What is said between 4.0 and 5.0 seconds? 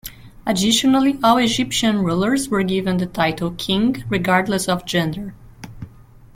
regardless of